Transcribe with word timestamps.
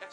None 0.00 0.10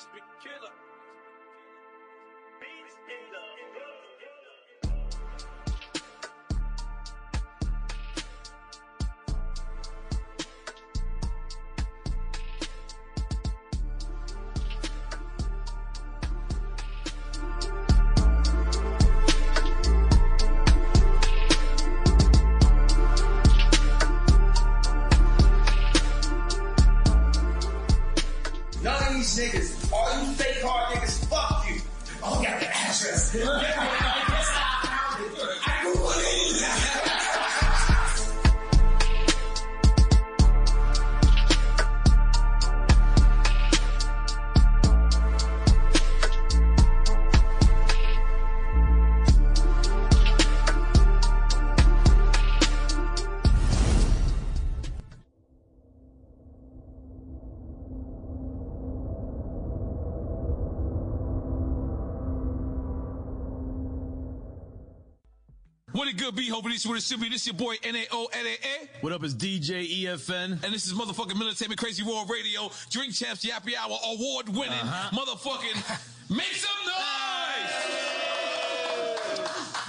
What 65.94 66.08
it 66.08 66.17
good 66.17 66.36
be? 66.36 66.49
Hoping 66.49 66.72
this 66.72 66.81
is 66.81 66.88
what 66.88 66.97
it 66.97 67.03
should 67.03 67.22
be. 67.22 67.30
This 67.30 67.41
is 67.41 67.47
your 67.47 67.55
boy 67.55 67.75
N-A-O 67.83 68.27
N-A-A. 68.33 68.89
What 69.02 69.13
up, 69.13 69.23
is 69.23 69.36
DJ 69.36 69.88
EFN? 70.02 70.63
And 70.63 70.73
this 70.73 70.88
is 70.88 70.94
motherfucking 70.94 71.38
Military 71.38 71.75
Crazy 71.75 72.02
World 72.02 72.31
Radio, 72.31 72.72
Drink 72.89 73.13
Champs 73.13 73.45
Yappy 73.45 73.75
Hour, 73.77 73.95
award 74.05 74.50
winning, 74.50 74.72
uh-huh. 74.72 75.16
motherfucking 75.16 76.30
make 76.35 76.55
some 76.55 76.72
noise! 76.88 77.73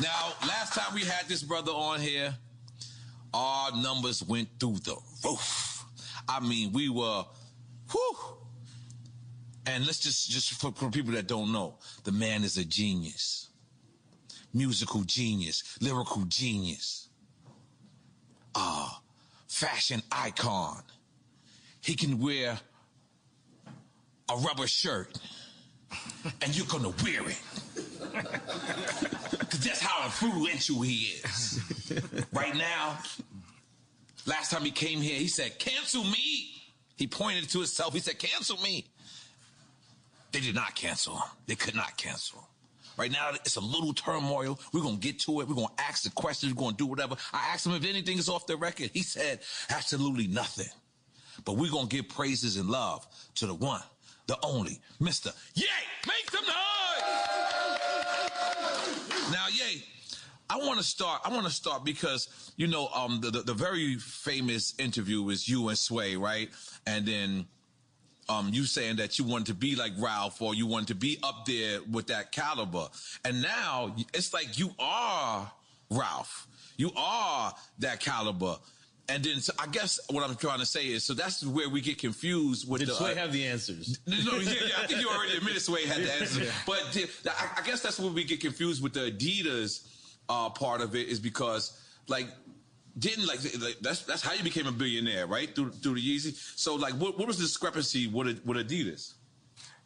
Now, 0.02 0.34
last 0.46 0.74
time 0.74 0.94
we 0.94 1.04
had 1.04 1.26
this 1.26 1.42
brother 1.42 1.72
on 1.72 2.00
here, 2.00 2.34
our 3.32 3.74
numbers 3.74 4.22
went 4.22 4.48
through 4.60 4.80
the 4.80 4.96
roof. 5.24 5.86
I 6.28 6.40
mean, 6.40 6.70
we 6.72 6.90
were, 6.90 7.24
whew. 7.90 8.16
And 9.64 9.86
let's 9.86 10.00
just, 10.00 10.30
just 10.30 10.52
for, 10.52 10.70
for 10.72 10.90
people 10.90 11.12
that 11.14 11.26
don't 11.26 11.50
know, 11.50 11.78
the 12.02 12.12
man 12.12 12.44
is 12.44 12.58
a 12.58 12.64
genius 12.66 13.48
musical 14.54 15.02
genius, 15.02 15.76
lyrical 15.80 16.22
genius, 16.28 17.08
uh, 18.54 18.88
fashion 19.48 20.02
icon. 20.10 20.82
He 21.80 21.94
can 21.96 22.18
wear 22.18 22.58
a 24.30 24.36
rubber 24.36 24.66
shirt 24.66 25.18
and 26.42 26.56
you're 26.56 26.66
gonna 26.66 26.92
wear 27.02 27.28
it. 27.28 27.40
Cause 29.50 29.60
that's 29.60 29.80
how 29.80 30.04
influential 30.04 30.80
he 30.82 31.20
is. 31.24 31.60
right 32.32 32.54
now, 32.54 32.98
last 34.26 34.50
time 34.50 34.62
he 34.62 34.70
came 34.70 35.00
here, 35.00 35.18
he 35.18 35.28
said, 35.28 35.58
cancel 35.58 36.04
me. 36.04 36.50
He 36.96 37.06
pointed 37.06 37.48
to 37.50 37.58
himself, 37.58 37.92
he 37.92 38.00
said, 38.00 38.18
cancel 38.18 38.56
me. 38.62 38.86
They 40.32 40.40
did 40.40 40.54
not 40.54 40.74
cancel 40.74 41.14
him. 41.14 41.28
They 41.46 41.54
could 41.54 41.74
not 41.74 41.96
cancel 41.96 42.40
him. 42.40 42.46
Right 42.96 43.10
now, 43.10 43.30
it's 43.44 43.56
a 43.56 43.60
little 43.60 43.92
turmoil. 43.92 44.58
We're 44.72 44.82
going 44.82 44.98
to 44.98 45.00
get 45.00 45.18
to 45.20 45.40
it. 45.40 45.48
We're 45.48 45.54
going 45.54 45.68
to 45.76 45.82
ask 45.82 46.04
the 46.04 46.10
questions. 46.10 46.54
We're 46.54 46.60
going 46.60 46.76
to 46.76 46.78
do 46.78 46.86
whatever. 46.86 47.16
I 47.32 47.50
asked 47.52 47.66
him 47.66 47.72
if 47.74 47.84
anything 47.84 48.18
is 48.18 48.28
off 48.28 48.46
the 48.46 48.56
record. 48.56 48.90
He 48.92 49.02
said 49.02 49.40
absolutely 49.70 50.28
nothing. 50.28 50.68
But 51.44 51.56
we're 51.56 51.70
going 51.70 51.88
to 51.88 51.96
give 51.96 52.08
praises 52.08 52.56
and 52.56 52.68
love 52.68 53.06
to 53.36 53.46
the 53.46 53.54
one, 53.54 53.82
the 54.26 54.38
only, 54.44 54.80
Mr. 55.00 55.34
Yay! 55.54 55.66
Make 56.06 56.30
some 56.30 56.44
noise! 56.44 56.54
Now, 59.32 59.46
Yay, 59.48 59.82
I 60.48 60.58
want 60.58 60.78
to 60.78 60.84
start. 60.84 61.22
I 61.24 61.30
want 61.30 61.46
to 61.46 61.52
start 61.52 61.84
because 61.84 62.28
you 62.56 62.68
know, 62.68 62.88
um, 62.94 63.20
the, 63.20 63.30
the 63.30 63.40
the 63.42 63.54
very 63.54 63.96
famous 63.96 64.74
interview 64.78 65.22
was 65.22 65.48
you 65.48 65.68
and 65.68 65.78
Sway, 65.78 66.16
right? 66.16 66.50
And 66.86 67.06
then 67.06 67.46
um, 68.28 68.50
you 68.52 68.64
saying 68.64 68.96
that 68.96 69.18
you 69.18 69.24
wanted 69.24 69.46
to 69.46 69.54
be 69.54 69.76
like 69.76 69.92
Ralph 69.98 70.40
or 70.40 70.54
you 70.54 70.66
wanted 70.66 70.88
to 70.88 70.94
be 70.94 71.18
up 71.22 71.44
there 71.46 71.80
with 71.90 72.08
that 72.08 72.32
caliber. 72.32 72.88
And 73.24 73.42
now 73.42 73.94
it's 74.12 74.32
like 74.32 74.58
you 74.58 74.70
are 74.78 75.50
Ralph. 75.90 76.46
You 76.76 76.90
are 76.96 77.54
that 77.80 78.00
caliber. 78.00 78.56
And 79.08 79.22
then 79.22 79.40
so 79.40 79.52
I 79.58 79.66
guess 79.66 80.00
what 80.08 80.28
I'm 80.28 80.34
trying 80.36 80.60
to 80.60 80.66
say 80.66 80.86
is, 80.86 81.04
so 81.04 81.12
that's 81.12 81.44
where 81.44 81.68
we 81.68 81.82
get 81.82 81.98
confused 81.98 82.68
with 82.68 82.80
Did 82.80 82.88
the. 82.88 82.94
Sway 82.94 83.12
uh, 83.12 83.16
have 83.16 83.32
the 83.32 83.44
answers? 83.46 83.98
no, 84.06 84.14
yeah, 84.14 84.52
yeah, 84.52 84.74
I 84.78 84.86
think 84.86 85.00
you 85.00 85.08
already 85.08 85.36
admitted 85.36 85.60
Sway 85.60 85.86
had 85.86 86.02
the 86.02 86.12
answer. 86.14 86.46
But 86.66 86.90
the, 86.92 87.08
I, 87.30 87.60
I 87.60 87.62
guess 87.66 87.82
that's 87.82 87.98
where 88.00 88.10
we 88.10 88.24
get 88.24 88.40
confused 88.40 88.82
with 88.82 88.94
the 88.94 89.10
Adidas 89.10 89.86
uh, 90.28 90.48
part 90.48 90.80
of 90.80 90.94
it 90.94 91.08
is 91.08 91.20
because, 91.20 91.78
like, 92.08 92.28
didn't 92.98 93.26
like, 93.26 93.40
like 93.60 93.78
that's 93.80 94.02
that's 94.02 94.22
how 94.22 94.32
you 94.32 94.44
became 94.44 94.66
a 94.66 94.72
billionaire, 94.72 95.26
right? 95.26 95.54
Through 95.54 95.70
through 95.70 95.94
the 95.94 96.00
Yeezy. 96.00 96.34
So 96.56 96.76
like, 96.76 96.94
what 96.94 97.18
what 97.18 97.26
was 97.26 97.38
the 97.38 97.44
discrepancy 97.44 98.06
with 98.06 98.44
with 98.44 98.56
Adidas? 98.56 99.14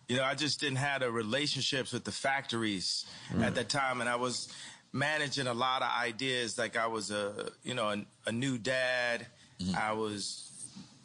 You 0.08 0.16
know, 0.16 0.24
I 0.24 0.34
just 0.34 0.60
didn't 0.60 0.76
have 0.76 1.00
the 1.00 1.10
relationships 1.10 1.92
with 1.92 2.04
the 2.04 2.12
factories 2.12 3.04
mm. 3.30 3.42
at 3.42 3.54
that 3.56 3.68
time, 3.68 4.00
and 4.00 4.08
I 4.08 4.16
was 4.16 4.48
managing 4.92 5.46
a 5.46 5.54
lot 5.54 5.82
of 5.82 5.90
ideas. 5.90 6.58
Like 6.58 6.76
I 6.76 6.86
was 6.86 7.10
a, 7.10 7.50
you 7.62 7.74
know, 7.74 7.88
a, 7.88 8.04
a 8.26 8.32
new 8.32 8.58
dad. 8.58 9.26
Mm. 9.60 9.74
I 9.74 9.92
was 9.92 10.47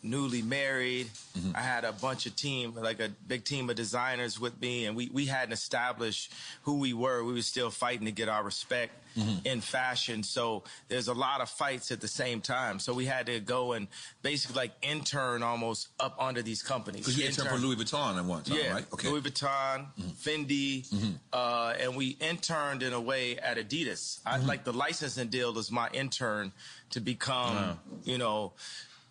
newly 0.04 0.42
married. 0.42 1.08
Mm-hmm. 1.38 1.56
I 1.56 1.62
had 1.62 1.86
a 1.86 1.94
bunch 1.94 2.26
of 2.26 2.36
team, 2.36 2.76
like 2.76 3.00
a 3.00 3.10
big 3.28 3.46
team 3.46 3.70
of 3.70 3.76
designers 3.76 4.40
with 4.40 4.60
me, 4.62 4.86
and 4.86 4.96
we 4.96 5.10
we 5.12 5.26
hadn't 5.26 5.54
established 5.54 6.32
who 6.64 6.80
we 6.80 6.94
were. 6.94 7.24
We 7.24 7.34
were 7.34 7.42
still 7.42 7.70
fighting 7.70 8.06
to 8.06 8.12
get 8.12 8.30
our 8.30 8.44
respect 8.44 8.94
mm-hmm. 9.18 9.46
in 9.46 9.62
fashion. 9.62 10.24
So 10.24 10.64
there's 10.88 11.08
a 11.08 11.14
lot 11.14 11.42
of 11.42 11.50
fights 11.50 11.92
at 11.92 12.02
the 12.02 12.08
same 12.08 12.42
time. 12.42 12.80
So 12.80 12.94
we 12.94 13.06
had 13.06 13.28
to 13.28 13.40
go 13.40 13.74
and 13.74 13.88
basically 14.22 14.56
like 14.56 14.72
intern 14.82 15.44
almost 15.44 15.90
up 16.00 16.16
under 16.20 16.42
these 16.42 16.62
companies. 16.62 17.02
Because 17.02 17.18
you 17.18 17.26
interned 17.26 17.50
for 17.50 17.58
Louis 17.58 17.76
Vuitton 17.76 18.18
at 18.18 18.26
one 18.26 18.44
time, 18.44 18.58
yeah, 18.58 18.74
right? 18.74 18.86
Okay. 18.94 19.10
Louis 19.10 19.22
Vuitton, 19.22 19.88
mm-hmm. 20.00 20.10
Fendi, 20.10 21.16
uh, 21.32 21.74
and 21.80 21.96
we 21.96 22.18
interned 22.20 22.84
in 22.84 22.94
a 22.94 23.02
way 23.02 23.38
at 23.38 23.58
Adidas. 23.58 24.20
I 24.26 24.38
like 24.38 24.64
the 24.64 24.74
licensing 24.74 25.28
deal 25.28 25.54
was 25.54 25.72
my 25.72 25.90
intern 25.94 26.52
to 26.92 27.00
become, 27.00 27.80
you 28.04 28.18
know, 28.18 28.54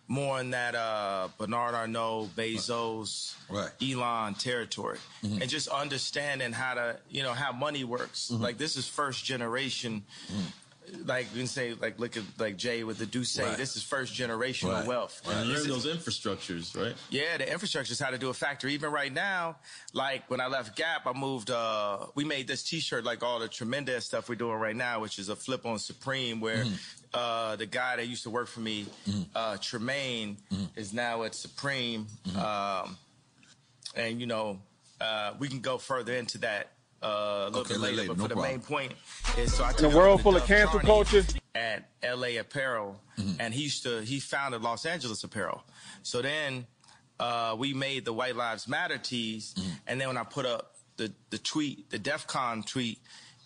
more 0.07 0.39
in 0.39 0.51
that 0.51 0.75
uh, 0.75 1.29
Bernard 1.37 1.75
Arnault, 1.75 2.29
Bezos, 2.35 3.35
Right. 3.49 3.71
Elon 3.81 4.33
territory, 4.35 4.97
mm-hmm. 5.23 5.41
and 5.41 5.49
just 5.49 5.67
understanding 5.67 6.51
how 6.51 6.73
to, 6.73 6.97
you 7.09 7.23
know, 7.23 7.33
how 7.33 7.51
money 7.51 7.83
works. 7.83 8.29
Mm-hmm. 8.31 8.43
Like 8.43 8.57
this 8.57 8.75
is 8.77 8.87
first 8.87 9.23
generation. 9.23 10.03
Mm-hmm. 10.27 10.41
Like 11.05 11.27
you 11.33 11.39
can 11.39 11.47
say, 11.47 11.73
like 11.73 11.99
look 11.99 12.17
at 12.17 12.23
like 12.37 12.57
Jay 12.57 12.83
with 12.83 12.97
the 12.97 13.05
D'Ussé. 13.05 13.43
Right. 13.43 13.57
This 13.57 13.75
is 13.75 13.83
first 13.83 14.13
generational 14.13 14.73
Right. 14.73 14.87
wealth. 14.87 15.21
And 15.27 15.49
This 15.49 15.61
learn 15.61 15.69
those 15.69 15.85
infrastructures, 15.85 16.75
right? 16.79 16.95
yeah, 17.09 17.37
the 17.37 17.51
infrastructure 17.51 17.91
is 17.93 17.99
how 17.99 18.09
to 18.11 18.17
do 18.17 18.29
a 18.29 18.33
factory. 18.33 18.73
Even 18.73 18.91
right 18.91 19.11
now, 19.11 19.57
like 19.93 20.29
when 20.29 20.39
I 20.41 20.47
left 20.47 20.75
Gap, 20.75 21.07
I 21.07 21.13
moved. 21.13 21.49
uh 21.49 22.07
We 22.15 22.25
made 22.25 22.47
this 22.47 22.63
T-shirt, 22.63 23.03
like 23.03 23.23
all 23.23 23.39
the 23.39 23.47
tremendous 23.47 24.05
stuff 24.05 24.29
we're 24.29 24.35
doing 24.35 24.57
right 24.57 24.75
now, 24.75 24.99
which 24.99 25.19
is 25.19 25.29
a 25.29 25.35
flip 25.35 25.65
on 25.65 25.79
Supreme, 25.79 26.39
where 26.41 26.65
uh 27.13 27.55
the 27.55 27.65
guy 27.65 27.95
that 27.95 28.07
used 28.07 28.23
to 28.23 28.29
work 28.29 28.47
for 28.47 28.59
me, 28.59 28.85
uh 29.35 29.57
Tremaine, 29.61 30.37
is 30.75 30.93
now 30.93 31.23
at 31.23 31.33
Supreme, 31.35 32.07
um, 32.37 32.97
and 33.95 34.19
you 34.19 34.27
know 34.27 34.59
uh 35.01 35.33
we 35.39 35.47
can 35.47 35.61
go 35.61 35.77
further 35.77 36.13
into 36.15 36.37
that 36.39 36.72
uh, 37.03 37.07
a 37.07 37.45
little 37.47 37.61
Okay, 37.61 37.73
bit 37.73 37.79
later. 37.81 37.95
later, 37.97 38.07
but 38.09 38.17
no 38.17 38.23
for 38.23 38.29
the 38.29 38.35
problem. 38.35 38.51
main 38.51 38.61
point 38.61 38.93
is, 39.37 39.53
so 39.53 39.63
I 39.63 39.71
In 39.77 39.85
a 39.85 39.89
world 39.95 40.21
full 40.21 40.35
of 40.35 40.41
Dov 40.41 40.47
cancel 40.47 40.79
Charney 40.79 40.87
culture. 40.87 41.23
at 41.55 41.89
LA 42.03 42.39
Apparel, 42.39 42.99
mm-hmm. 43.17 43.39
and 43.39 43.53
he 43.53 43.63
used 43.63 43.83
to 43.83 44.01
he 44.01 44.19
founded 44.19 44.61
Los 44.61 44.85
Angeles 44.85 45.23
Apparel. 45.23 45.63
So 46.03 46.21
then 46.21 46.65
uh, 47.19 47.55
we 47.57 47.73
made 47.73 48.05
the 48.05 48.13
White 48.13 48.35
Lives 48.35 48.67
Matter 48.67 48.97
tees, 48.97 49.53
mm-hmm. 49.57 49.69
and 49.87 49.99
then 50.01 50.07
when 50.07 50.17
I 50.17 50.23
put 50.23 50.45
up 50.45 50.75
the 50.97 51.11
the 51.29 51.37
tweet, 51.37 51.89
the 51.89 51.99
DEF 51.99 52.25
CON 52.27 52.63
tweet, 52.63 52.99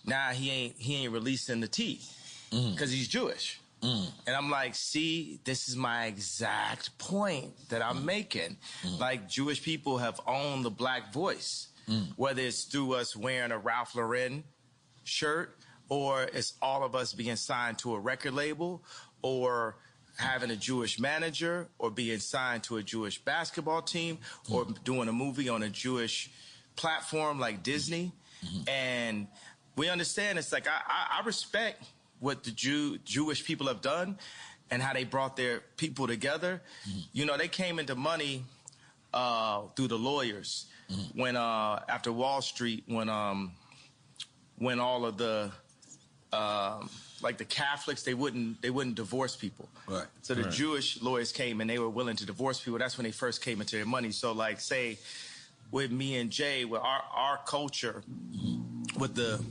now 0.05 0.29
he 0.29 0.49
ain't 0.51 0.75
he 0.77 0.95
ain't 1.03 1.13
releasing 1.13 1.59
the 1.59 1.67
tee 1.67 2.01
mm-hmm. 2.51 2.71
because 2.71 2.91
he's 2.91 3.07
Jewish. 3.07 3.59
And 3.79 4.35
I'm 4.35 4.49
like, 4.49 4.75
see, 4.75 5.39
this 5.45 5.69
is 5.69 5.75
my 5.77 6.07
exact 6.07 6.97
point 6.97 7.53
that 7.69 7.81
I'm 7.81 8.03
making. 8.05 8.57
Like, 8.99 9.29
Jewish 9.29 9.61
people 9.63 9.99
have 9.99 10.19
owned 10.27 10.65
the 10.65 10.69
black 10.71 11.13
voice, 11.13 11.67
Mm. 11.87 12.13
whether 12.17 12.41
it's 12.41 12.65
through 12.65 12.95
us 12.95 13.15
wearing 13.15 13.51
a 13.51 13.57
Ralph 13.57 13.95
Lauren 13.95 14.43
shirt 15.05 15.57
or 15.87 16.23
it's 16.23 16.53
all 16.61 16.83
of 16.83 16.95
us 16.95 17.13
being 17.13 17.37
signed 17.37 17.77
to 17.79 17.95
a 17.95 17.99
record 17.99 18.33
label 18.33 18.83
or 19.21 19.77
having 20.17 20.51
a 20.51 20.55
Jewish 20.55 20.99
manager 20.99 21.69
or 21.79 21.89
being 21.89 22.19
signed 22.19 22.63
to 22.63 22.77
a 22.77 22.83
Jewish 22.83 23.19
basketball 23.23 23.81
team 23.81 24.17
mm. 24.47 24.53
or 24.53 24.67
doing 24.83 25.07
a 25.07 25.13
movie 25.13 25.47
on 25.47 25.63
a 25.63 25.69
Jewish 25.69 26.29
platform 26.75 27.39
like 27.39 27.63
Disney. 27.63 28.11
Mm-hmm. 28.45 28.69
And 28.69 29.27
we 29.75 29.89
understand 29.89 30.39
it's 30.39 30.51
like 30.51 30.67
I, 30.67 30.81
I, 30.85 31.21
I 31.21 31.25
respect 31.25 31.83
what 32.19 32.43
the 32.43 32.51
Jew 32.51 32.97
Jewish 33.05 33.45
people 33.45 33.67
have 33.67 33.81
done 33.81 34.17
and 34.69 34.81
how 34.81 34.93
they 34.93 35.03
brought 35.03 35.37
their 35.37 35.61
people 35.77 36.07
together. 36.07 36.61
Mm-hmm. 36.89 36.99
You 37.13 37.25
know, 37.25 37.37
they 37.37 37.47
came 37.47 37.79
into 37.79 37.95
money 37.95 38.43
uh, 39.13 39.61
through 39.75 39.87
the 39.87 39.97
lawyers 39.97 40.65
when 41.15 41.35
uh, 41.35 41.83
after 41.89 42.11
Wall 42.11 42.41
Street 42.41 42.83
when 42.87 43.09
um, 43.09 43.51
when 44.57 44.79
all 44.79 45.05
of 45.05 45.17
the 45.17 45.51
um, 46.33 46.89
like 47.21 47.37
the 47.37 47.45
Catholics 47.45 48.03
they 48.03 48.13
wouldn't 48.13 48.61
they 48.61 48.69
wouldn't 48.69 48.95
divorce 48.95 49.35
people. 49.35 49.69
Right. 49.87 50.05
So 50.21 50.33
the 50.33 50.49
Jewish 50.49 51.01
lawyers 51.01 51.31
came 51.31 51.61
and 51.61 51.69
they 51.69 51.79
were 51.79 51.89
willing 51.89 52.15
to 52.17 52.25
divorce 52.25 52.59
people. 52.59 52.79
That's 52.79 52.97
when 52.97 53.05
they 53.05 53.11
first 53.11 53.43
came 53.43 53.61
into 53.61 53.75
their 53.75 53.85
money. 53.85 54.11
So 54.11 54.31
like 54.31 54.59
say 54.59 54.97
with 55.71 55.91
me 55.91 56.17
and 56.17 56.29
Jay, 56.29 56.65
with 56.65 56.81
our 56.81 57.01
our 57.13 57.39
culture, 57.45 58.03
with 58.97 59.15
the 59.15 59.43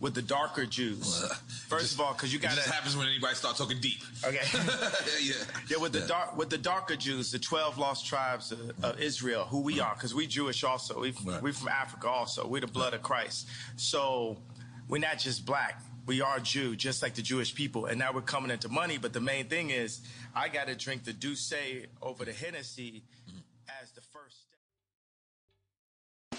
with 0.00 0.14
the 0.14 0.22
darker 0.22 0.66
Jews. 0.66 1.26
First 1.68 1.94
of 1.94 2.00
all, 2.00 2.12
because 2.12 2.32
you 2.32 2.38
It 2.38 2.42
got 2.42 2.52
just 2.52 2.66
to 2.66 2.72
happens 2.72 2.96
when 2.96 3.08
anybody 3.08 3.34
starts 3.34 3.58
talking 3.58 3.80
deep. 3.80 4.02
okay. 4.24 4.40
yeah. 5.22 5.34
Yeah, 5.68 5.78
with 5.78 5.92
the 5.92 6.00
dark, 6.00 6.36
with 6.36 6.50
the 6.50 6.58
darker 6.58 6.96
Jews, 6.96 7.30
the 7.30 7.38
twelve 7.38 7.78
lost 7.78 8.06
tribes 8.06 8.52
of, 8.52 8.84
of 8.84 9.00
Israel, 9.00 9.44
who 9.44 9.60
we 9.60 9.80
are, 9.80 9.94
because 9.94 10.14
we 10.14 10.26
Jewish 10.26 10.64
also. 10.64 11.00
We 11.00 11.14
Right. 11.24 11.42
we 11.42 11.52
from 11.52 11.68
Africa 11.68 12.08
also. 12.08 12.46
We're 12.46 12.60
the 12.60 12.66
blood 12.66 12.94
of 12.94 13.02
Christ. 13.02 13.48
So 13.76 14.36
we're 14.88 14.98
not 14.98 15.18
just 15.18 15.46
black. 15.46 15.80
We 16.04 16.20
are 16.20 16.38
Jew, 16.38 16.76
just 16.76 17.02
like 17.02 17.14
the 17.14 17.22
Jewish 17.22 17.54
people. 17.54 17.86
And 17.86 17.98
now 17.98 18.12
we're 18.12 18.20
coming 18.20 18.50
into 18.50 18.68
money. 18.68 18.96
But 18.98 19.12
the 19.12 19.20
main 19.20 19.46
thing 19.48 19.70
is, 19.70 20.02
I 20.34 20.48
got 20.48 20.68
to 20.68 20.76
drink 20.76 21.04
the 21.04 21.12
D'Ussé 21.12 21.86
over 22.00 22.24
the 22.24 22.32
Hennessy 22.32 23.02
mm-hmm. 23.28 23.38
as 23.82 23.90
the 23.92 24.02
first. 24.02 24.45